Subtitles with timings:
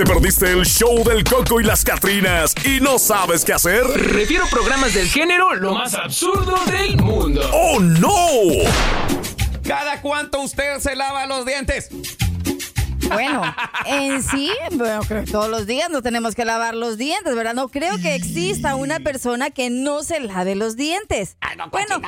[0.00, 3.84] ¿Te perdiste el show del Coco y las Catrinas y no sabes qué hacer?
[3.84, 7.42] Refiero programas del género lo más absurdo del mundo.
[7.52, 8.08] ¡Oh, no!
[9.62, 11.90] ¿Cada cuánto usted se lava los dientes?
[13.12, 13.42] Bueno,
[13.86, 17.54] en sí, bueno, creo que todos los días nos tenemos que lavar los dientes, ¿verdad?
[17.54, 21.36] No creo que exista una persona que no se lave los dientes.
[21.40, 22.00] Ah, no, bueno,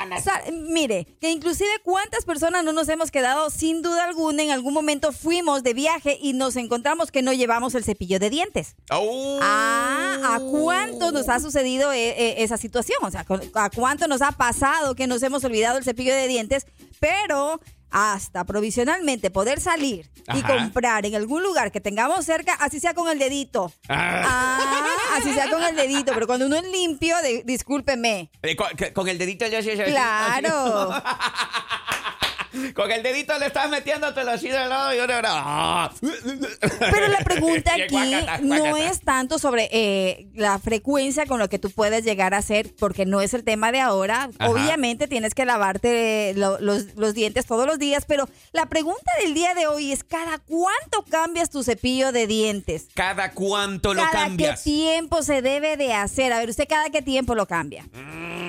[0.53, 5.13] mire, que inclusive cuántas personas no nos hemos quedado sin duda alguna, en algún momento
[5.13, 8.77] fuimos de viaje y nos encontramos que no llevamos el cepillo de dientes.
[8.91, 9.39] Oh.
[9.43, 12.99] Ah, ¿a cuánto nos ha sucedido eh, eh, esa situación?
[13.03, 16.67] O sea, ¿a cuánto nos ha pasado que nos hemos olvidado el cepillo de dientes?
[17.01, 17.61] Pero
[17.93, 23.09] hasta provisionalmente poder salir y comprar en algún lugar que tengamos cerca, así sea con
[23.09, 23.71] el dedito.
[23.89, 24.23] Ah.
[24.25, 28.31] Ah, así sea con el dedito, pero cuando uno es limpio, de- discúlpeme.
[28.43, 28.57] Eh,
[28.95, 30.91] con, el dedito ya se Claro.
[32.75, 35.91] Con el dedito le estás metiéndotelo así de lado y uno ah.
[36.79, 37.97] Pero la pregunta aquí
[38.43, 42.75] no es tanto sobre eh, la frecuencia con lo que tú puedes llegar a hacer,
[42.79, 44.29] porque no es el tema de ahora.
[44.39, 44.51] Ajá.
[44.51, 49.35] Obviamente tienes que lavarte lo- los, los dientes todos los días, pero la pregunta del
[49.35, 52.89] día de hoy es, ¿cada cuánto cambias tu cepillo de dientes?
[52.95, 54.63] ¿Cada cuánto lo ¿Cada cambias?
[54.63, 56.33] qué tiempo se debe de hacer?
[56.33, 57.85] A ver, ¿usted cada qué tiempo lo cambia?
[57.93, 58.42] Mm,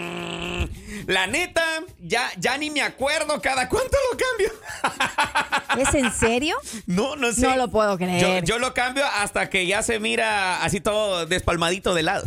[1.07, 1.63] La neta,
[1.99, 5.87] ya, ya ni me acuerdo cada cuánto lo cambio.
[5.89, 6.55] ¿Es en serio?
[6.85, 7.41] No, no sé.
[7.41, 8.43] No lo puedo Yo, creer.
[8.45, 12.25] yo lo cambio hasta que ya se mira así todo despalmadito de lado.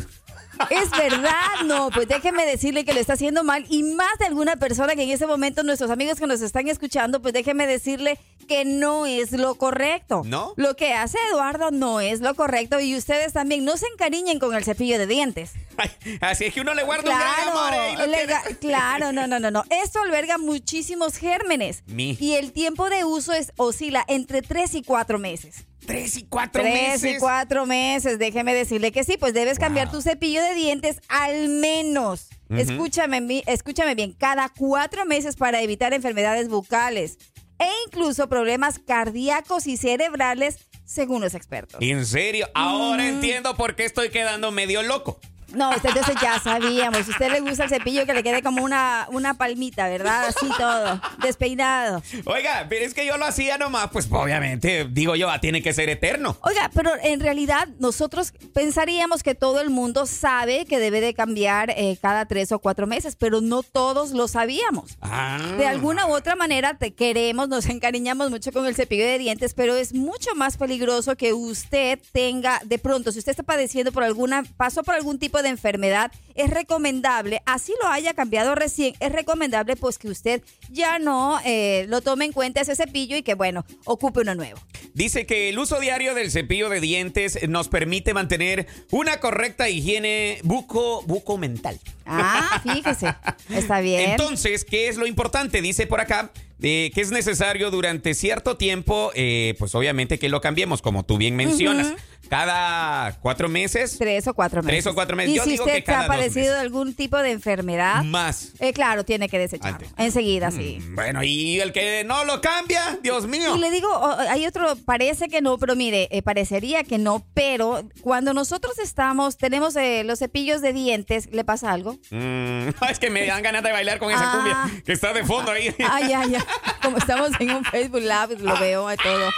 [0.71, 4.57] Es verdad, no, pues déjeme decirle que lo está haciendo mal y más de alguna
[4.57, 8.19] persona que en ese momento nuestros amigos que nos están escuchando, pues déjeme decirle
[8.49, 10.23] que no es lo correcto.
[10.25, 10.53] ¿No?
[10.57, 14.55] Lo que hace Eduardo no es lo correcto y ustedes también no se encariñen con
[14.55, 15.53] el cepillo de dientes.
[15.77, 15.91] Ay,
[16.21, 17.95] así es que uno le guarda un gran amor ¿eh?
[18.27, 19.65] Claro, claro, no, no, no, no.
[19.71, 22.17] Esto alberga muchísimos gérmenes Mi.
[22.21, 25.67] y el tiempo de uso es oscila entre 3 y 4 meses.
[25.87, 27.17] Tres y cuatro Tres meses.
[27.17, 31.49] y cuatro meses, déjeme decirle que sí, pues debes cambiar tu cepillo de dientes al
[31.49, 32.29] menos.
[32.51, 37.19] Escúchame, escúchame bien, cada cuatro meses para evitar enfermedades bucales
[37.59, 41.81] e incluso problemas cardíacos y cerebrales, según los expertos.
[41.81, 45.19] En serio, ahora entiendo por qué estoy quedando medio loco.
[45.55, 47.07] No, usted entonces ya sabíamos.
[47.07, 50.27] A usted le gusta el cepillo que le quede como una, una palmita, ¿verdad?
[50.27, 52.03] Así todo, despeinado.
[52.25, 55.73] Oiga, pero es que yo lo hacía nomás, pues obviamente, digo yo, ah, tiene que
[55.73, 56.37] ser eterno.
[56.43, 61.71] Oiga, pero en realidad nosotros pensaríamos que todo el mundo sabe que debe de cambiar
[61.71, 64.97] eh, cada tres o cuatro meses, pero no todos lo sabíamos.
[65.01, 65.39] Ah.
[65.59, 69.55] De alguna u otra manera te queremos, nos encariñamos mucho con el cepillo de dientes,
[69.55, 74.03] pero es mucho más peligroso que usted tenga, de pronto, si usted está padeciendo por
[74.03, 79.13] alguna, pasó por algún tipo de enfermedad, es recomendable, así lo haya cambiado recién, es
[79.13, 83.35] recomendable pues que usted ya no eh, lo tome en cuenta ese cepillo y que
[83.35, 84.61] bueno, ocupe uno nuevo.
[84.95, 90.39] Dice que el uso diario del cepillo de dientes nos permite mantener una correcta higiene
[90.43, 91.79] buco, buco mental.
[92.07, 93.15] Ah, fíjese,
[93.51, 94.13] está bien.
[94.13, 95.61] Entonces, ¿qué es lo importante?
[95.61, 96.31] Dice por acá
[96.63, 101.19] eh, que es necesario durante cierto tiempo, eh, pues obviamente que lo cambiemos, como tú
[101.19, 101.93] bien mencionas.
[102.31, 104.83] Cada cuatro meses, Tres o cuatro meses.
[104.83, 105.35] Tres o cuatro meses.
[105.35, 108.53] Y Yo si digo usted que cada dos padecido de algún tipo de enfermedad, más.
[108.59, 109.77] eh, claro, tiene que desecharlo.
[109.87, 109.93] Antes.
[109.97, 110.79] Enseguida, sí.
[110.91, 113.57] Bueno, y el que no lo cambia, Dios mío.
[113.57, 113.89] Y le digo,
[114.29, 119.37] hay otro, parece que no, pero mire, eh, parecería que no, pero cuando nosotros estamos,
[119.37, 121.99] tenemos eh, los cepillos de dientes, ¿le pasa algo?
[122.11, 124.33] Mm, es que me dan ganas de bailar con esa Ah.
[124.35, 125.75] cumbia que está de fondo ahí.
[125.91, 126.43] Ay, ay, ay.
[126.83, 129.31] Como estamos en un Facebook Live, lo veo de todo.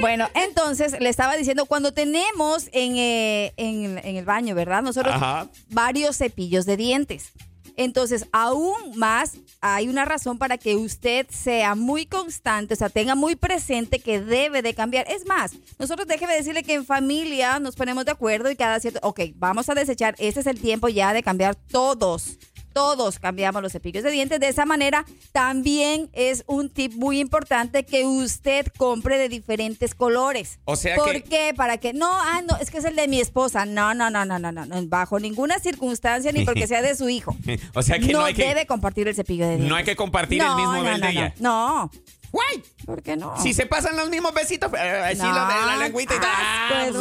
[0.00, 4.82] Bueno, entonces le estaba diciendo, cuando tenemos en, eh, en, en el baño, ¿verdad?
[4.82, 5.48] Nosotros Ajá.
[5.70, 7.32] varios cepillos de dientes.
[7.76, 13.14] Entonces, aún más hay una razón para que usted sea muy constante, o sea, tenga
[13.14, 15.06] muy presente que debe de cambiar.
[15.08, 18.98] Es más, nosotros déjeme decirle que en familia nos ponemos de acuerdo y cada cierto,
[19.04, 22.38] ok, vamos a desechar, este es el tiempo ya de cambiar todos.
[22.72, 24.40] Todos cambiamos los cepillos de dientes.
[24.40, 30.58] De esa manera, también es un tip muy importante que usted compre de diferentes colores.
[30.64, 31.54] O sea ¿Por que- qué?
[31.56, 33.64] Para que no, ah, no, es que es el de mi esposa.
[33.66, 37.08] No, no, no, no, no, no, no, bajo ninguna circunstancia ni porque sea de su
[37.08, 37.36] hijo.
[37.74, 38.44] O sea que no, no hay que.
[38.46, 39.68] debe compartir el cepillo de dientes.
[39.68, 41.34] No hay que compartir el mismo no, no, de ella.
[41.38, 41.90] No, no.
[42.30, 42.62] Guay.
[42.84, 43.34] ¿Por qué no?
[43.42, 46.28] Si se pasan los mismos besitos, eh, así No, lo de la lengüita y asco,
[46.30, 46.92] Ah, pues,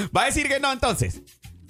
[0.00, 0.08] no.
[0.16, 1.20] Va a decir que no entonces.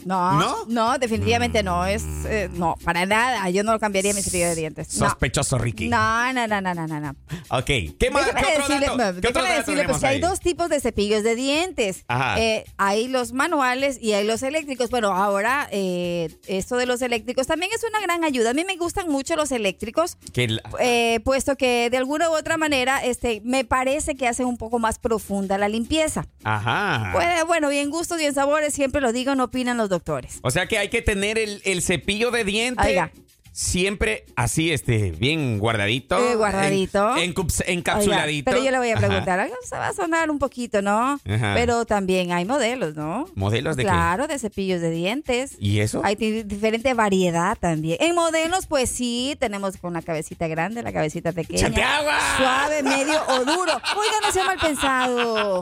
[0.04, 0.56] No, ¿No?
[0.68, 1.84] no, definitivamente no.
[1.86, 3.48] Es, eh, no, para nada.
[3.50, 4.98] Yo no cambiaría mi cepillo de dientes.
[4.98, 5.06] No.
[5.08, 5.88] Sospechoso, Ricky.
[5.88, 7.00] No, no, no, no, no, no.
[7.00, 7.10] no.
[7.50, 7.66] Ok.
[7.98, 8.24] ¿Qué más?
[8.26, 8.96] ¿Qué otro decirle, dato?
[9.14, 12.04] no, ¿Qué otro dato decirle, pues hay dos tipos de cepillos de dientes.
[12.08, 12.40] Ajá.
[12.40, 14.90] Eh, hay los manuales y hay los eléctricos.
[14.90, 18.50] Bueno, ahora eh, esto de los eléctricos también es una gran ayuda.
[18.50, 20.16] A mí me gustan mucho los eléctricos.
[20.34, 24.56] La- eh, puesto que de alguna u otra manera este, me parece que hacen un
[24.56, 26.26] poco más profunda la limpieza.
[26.44, 27.10] Ajá.
[27.12, 30.40] Pues, bueno, bien gustos, bien sabores, siempre lo digo, no opinan los doctores.
[30.42, 33.12] O sea que hay que tener el, el cepillo de diente Oiga.
[33.52, 36.16] Siempre así, este, bien guardadito.
[36.18, 37.16] Eh, guardadito.
[37.16, 38.50] en- Oiga, encapsuladito.
[38.50, 41.20] pero yo le voy a preguntar, se va a sonar un poquito, ¿no?
[41.28, 41.52] Ajá.
[41.54, 43.26] Pero también hay modelos, ¿no?
[43.34, 43.88] ¿Modelos de qué?
[43.90, 45.56] Claro, de cepillos de dientes.
[45.58, 46.00] ¿Y eso?
[46.04, 47.98] Hay di- diferente variedad también.
[48.00, 51.66] En modelos, pues sí, tenemos con la cabecita grande, la cabecita pequeña.
[51.68, 52.18] ¡Échate agua!
[52.36, 53.72] Suave, medio o duro.
[53.72, 55.60] Oiga, no sea mal pensado.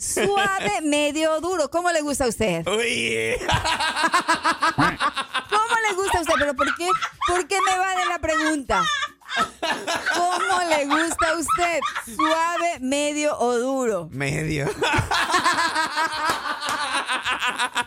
[0.00, 1.70] Suave, medio o duro.
[1.70, 2.66] ¿Cómo le gusta a usted?
[2.68, 3.34] Uy.
[5.92, 6.34] ¿Cómo le gusta a usted?
[6.38, 6.88] ¿Pero por qué,
[7.26, 8.82] por qué me va de la pregunta?
[10.14, 11.80] ¿Cómo le gusta a usted?
[12.16, 14.08] ¿Suave, medio o duro?
[14.10, 14.66] Medio.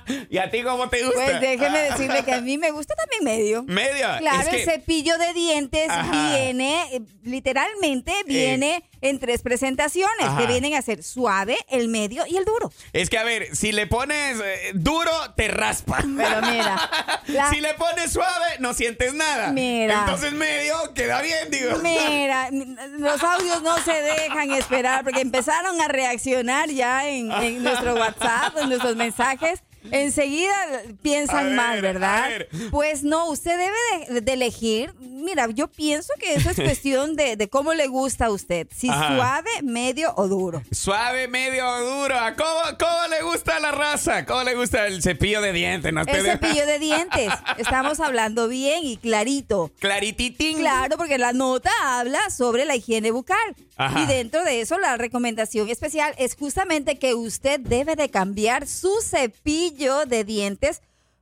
[0.30, 1.24] ¿Y a ti cómo te gusta?
[1.24, 3.63] Pues déjeme decirle que a mí me gusta también medio.
[3.63, 4.07] Medio.
[4.19, 6.12] Claro, Es que- el cepillo de dientes Ajá.
[6.12, 10.38] viene, eh, literalmente viene en tres presentaciones, Ajá.
[10.40, 12.72] que vienen a ser suave, el medio y el duro.
[12.94, 15.98] Es que, a ver, si le pones eh, duro, te raspa.
[15.98, 16.90] Pero mira,
[17.28, 19.51] la- Si le pones suave, no sientes nada.
[19.51, 20.00] Mira.
[20.01, 21.78] Entonces medio queda bien, digo.
[21.84, 22.50] Mira,
[22.98, 28.58] los audios no se dejan esperar porque empezaron a reaccionar ya en, en nuestro WhatsApp,
[28.60, 29.62] en nuestros mensajes.
[29.92, 30.54] Enseguida
[31.02, 32.30] piensan ver, mal, ¿verdad?
[32.30, 32.50] ver.
[32.72, 34.94] Pues no, usted debe de, de elegir.
[35.00, 38.68] Mira, yo pienso que eso es cuestión de, de cómo le gusta a usted.
[38.76, 39.16] Si Ajá.
[39.16, 40.62] suave, medio o duro.
[40.72, 42.16] Suave, medio, duro.
[42.20, 44.26] ¿A ¿Cómo, ¿Cómo le gusta la raza?
[44.26, 45.92] ¿Cómo le gusta el cepillo de dientes?
[45.94, 47.32] No El cepillo de dientes.
[47.58, 49.72] Estamos hablando bien y clarito.
[49.80, 50.60] Clarititín.
[50.60, 53.56] Claro, porque la nota habla sobre la higiene bucal.
[53.78, 54.02] Ajá.
[54.02, 58.90] Y dentro de eso, la recomendación especial es justamente que usted debe de cambiar su
[59.02, 60.81] cepillo de dientes.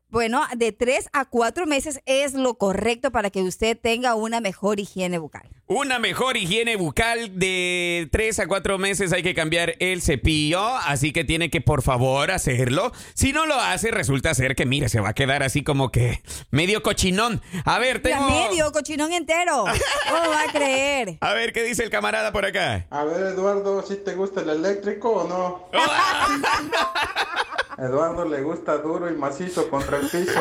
[0.09, 4.79] Bueno, de tres a cuatro meses es lo correcto para que usted tenga una mejor
[4.79, 5.49] higiene bucal.
[5.65, 11.13] Una mejor higiene bucal de 3 a 4 meses hay que cambiar el cepillo, así
[11.13, 12.91] que tiene que por favor hacerlo.
[13.15, 16.21] Si no lo hace, resulta ser que mire, se va a quedar así como que
[16.51, 17.41] medio cochinón.
[17.65, 19.63] A ver, Ya tengo medio cochinón entero.
[20.09, 21.17] ¿Cómo va a creer?
[21.21, 22.85] A ver qué dice el camarada por acá.
[22.91, 25.69] A ver, Eduardo, ¿si te gusta el eléctrico o no?
[27.77, 30.39] Eduardo le gusta duro y macizo contra el piso.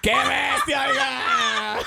[0.00, 1.78] ¡Qué bestia, oiga!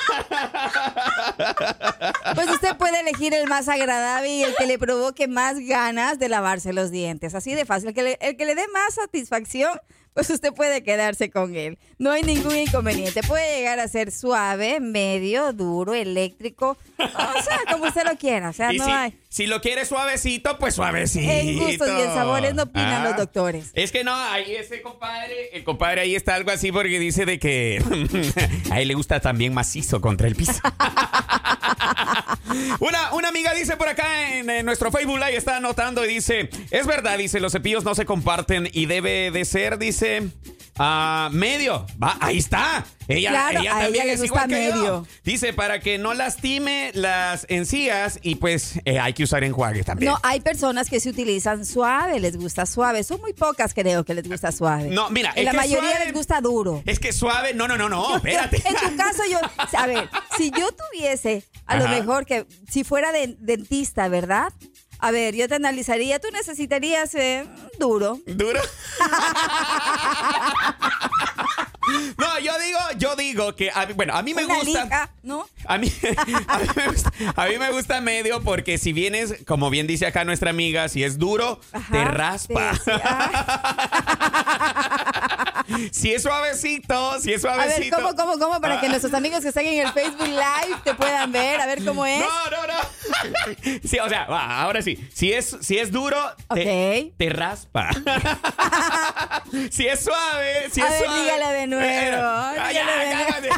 [2.36, 6.30] Pues usted puede elegir el más agradable y el que le provoque más ganas de
[6.30, 7.36] lavarse los dientes.
[7.36, 7.90] Así de fácil.
[7.90, 9.80] El que le, el que le dé más satisfacción,
[10.16, 11.78] pues usted puede quedarse con él.
[11.98, 13.22] No hay ningún inconveniente.
[13.22, 16.78] Puede llegar a ser suave, medio, duro, eléctrico.
[16.98, 18.48] O sea, como usted lo quiera.
[18.50, 19.14] O sea, Y no si, hay.
[19.28, 21.30] si lo quiere suavecito, pues suavecito.
[21.30, 23.72] En gustos y en sabores no opinan los doctores.
[23.74, 27.38] Es que no, ahí ese compadre, el compadre ahí está algo así porque dice de
[27.38, 27.84] que
[28.72, 30.54] a él le gusta también macizo contra el piso.
[32.80, 36.50] una, una amiga dice por acá en, en nuestro Facebook Live, está anotando y dice,
[36.72, 40.30] es verdad, dice, los cepillos no se comparten y debe de ser, dice,
[40.78, 41.86] ah, medio.
[42.02, 42.86] Va, ahí está.
[43.08, 44.76] Ella, Claro, ella a también ella le es gusta igual que yo.
[44.76, 45.08] medio.
[45.24, 50.12] Dice, para que no lastime las encías y pues eh, hay que usar enjuague también.
[50.12, 53.04] No, hay personas que se utilizan suave, les gusta suave.
[53.04, 54.90] Son muy pocas, creo, que les gusta suave.
[54.90, 56.82] No, mira, En es la que mayoría suave- les gusta duro.
[56.88, 58.58] Es que suave, no, no, no, no, espérate.
[58.66, 59.40] en tu caso, yo,
[59.78, 64.52] a ver, si yo tuviese, a lo mejor que, si fuera de- dentista, ¿verdad?
[65.00, 67.46] A ver, yo te analizaría, tú necesitarías eh,
[67.80, 68.20] duro.
[68.26, 68.62] ¿Duro?
[72.18, 74.84] No, yo digo, yo digo que, a bueno, a mí me una gusta.
[74.86, 75.48] liga, ¿no?
[75.68, 75.92] A mí,
[76.48, 80.08] a, mí me gusta, a mí me gusta medio porque si vienes, como bien dice
[80.08, 82.74] acá nuestra amiga, si es duro, Ajá, te raspa.
[82.76, 83.90] sí, ah.
[85.92, 87.96] si es suavecito, si es A ver, suavecito.
[87.98, 88.62] ¿cómo, cómo, cómo?
[88.62, 88.90] Para que Ah.
[88.90, 92.20] nuestros amigos que están en el Facebook Live te puedan ver, a ver cómo es.
[92.20, 92.80] No, no, no.
[93.84, 94.98] Sí, o sea, va, ahora sí.
[95.14, 96.18] Si es, si es duro,
[96.54, 97.18] te, Ok.
[97.18, 97.90] te raspa.
[99.72, 101.54] si es suave, si A es ver, suave.
[101.60, 103.56] de nuevo, Eh, ah, ya, de nuevo.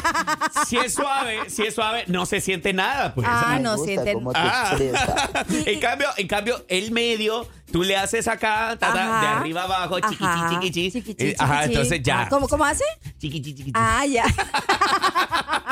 [0.66, 3.26] Si es suave, si es suave, no se siente nada, pues.
[3.30, 4.14] Ah, Me no gusta sienten.
[4.14, 4.76] cómo te Ah.
[5.66, 9.20] en cambio, en cambio, el medio, tú le haces acá, ta, ta, Ajá.
[9.20, 10.24] de arriba abajo, chiqui,
[10.70, 11.74] chiqui, chiqui, Eh, Ajá, chiqui.
[11.74, 12.20] entonces ya.
[12.22, 12.84] Ah, ¿Cómo, cómo hace?
[13.18, 13.72] Chiqui, chiqui, chiqui.
[13.74, 14.24] Ah, ya.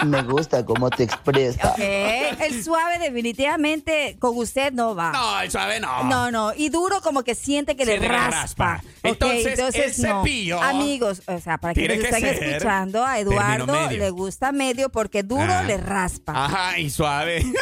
[0.04, 1.72] Me gusta cómo te expresas.
[1.72, 5.12] Ok, El suave definitivamente con usted no va.
[5.12, 6.04] No, el suave no.
[6.04, 6.52] No, no.
[6.54, 8.74] Y duro como que siente que le Siente que le raspa.
[8.74, 8.82] raspa.
[8.98, 9.58] Ok, Entonces,
[9.98, 10.22] el no.
[10.22, 14.90] cepillo Amigos, o sea, para quienes que están ser escuchando, a Eduardo le gusta medio
[14.90, 15.62] porque duro Ah.
[15.62, 16.32] le raspa.
[16.44, 17.44] Ajá, y suave.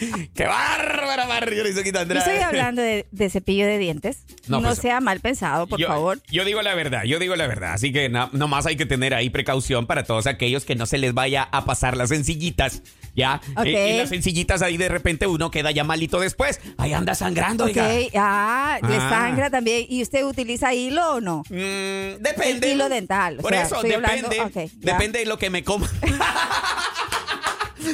[0.34, 1.26] ¡Qué bárbara,
[1.74, 4.24] Soquita Yo estoy hablando de, de cepillo de dientes.
[4.48, 6.20] No, No, pues, sea mal pensado, por yo, favor.
[6.30, 7.72] Yo digo la verdad, yo digo la verdad.
[7.74, 10.98] Así que no, nomás hay que tener ahí precaución para todos aquellos que no se
[10.98, 12.82] les vaya a pasar las sencillitas.
[13.14, 13.40] ¿Ya?
[13.56, 13.66] Ok.
[13.66, 16.60] Y, y las sencillitas ahí de repente uno queda ya malito después.
[16.78, 18.10] Ahí anda sangrando, Ok, oiga.
[18.16, 19.10] ah, le Ah.
[19.10, 19.86] sangra también.
[19.88, 21.42] ¿Y usted utiliza hilo o no?
[21.48, 22.68] Mm, depende.
[22.68, 24.40] El hilo dental, o Por sea, eso, hablando- depende.
[24.40, 24.92] ok, ya.
[24.92, 25.88] depende de lo que me coma.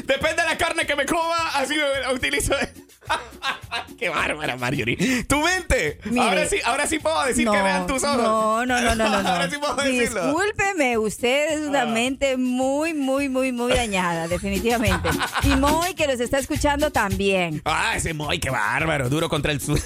[0.04, 1.50] depende de la carne que me coma.
[1.54, 2.54] Así me utilizo.
[3.98, 5.24] Qué bárbara, Marjorie.
[5.24, 6.00] Tu mente.
[6.04, 6.20] Mire.
[6.20, 8.18] ahora sí, ahora sí puedo decir que vean tus ojos.
[8.18, 9.28] No, no, no, no, no.
[9.28, 10.22] ahora sí puedo decirlo.
[10.22, 10.26] Ah.
[10.26, 15.08] Discúlpeme, usted es una mente muy, muy, muy, muy dañada, definitivamente.
[15.42, 17.62] Y Moy, que nos está escuchando también.
[17.64, 19.08] Ah, ese Moy, qué bárbaro.
[19.08, 19.82] Duro contra el suelo.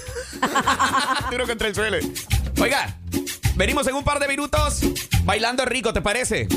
[1.29, 1.97] Duro contra el suelo.
[2.59, 2.97] Oiga,
[3.55, 4.81] venimos en un par de minutos
[5.23, 6.47] bailando rico, ¿te parece?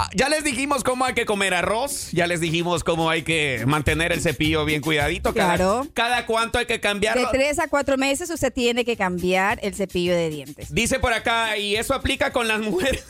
[0.00, 3.64] Ah, ya les dijimos cómo hay que comer arroz, ya les dijimos cómo hay que
[3.66, 5.34] mantener el cepillo bien cuidadito.
[5.34, 5.86] Cada, Claro.
[5.92, 7.28] Cada cuánto hay que De cambiarlo.
[7.32, 10.72] tres a cuatro meses usted tiene que cambiar el cepillo de dientes.
[10.72, 13.04] Dice por acá, y eso aplica con las mujeres.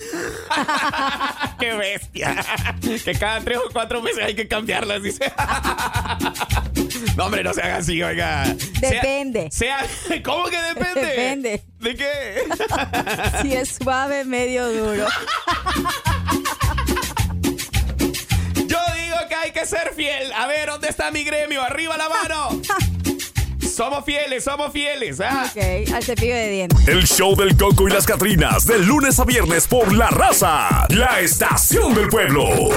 [1.61, 2.37] ¡Qué bestia!
[3.05, 5.31] Que cada tres o cuatro meses hay que cambiarlas, dice.
[7.17, 8.45] No, hombre, no se haga así, oiga.
[8.79, 9.49] Sea- Depende.
[9.51, 9.85] Sea,
[10.25, 11.01] ¿Cómo que depende?
[11.05, 11.63] Depende.
[11.81, 12.45] ¿De qué?
[13.43, 15.07] Si es suave, medio duro.
[19.69, 20.33] Ser fiel.
[20.33, 21.63] A ver, ¿dónde está mi gremio?
[21.63, 22.63] ¡Arriba la mano!
[23.77, 25.21] somos fieles, somos fieles.
[25.21, 25.45] ¿ah?
[25.47, 26.89] Ok, al cepillo de dientes.
[26.89, 31.21] El show del Coco y las Catrinas, de lunes a viernes por La Raza, la
[31.21, 32.71] estación del pueblo.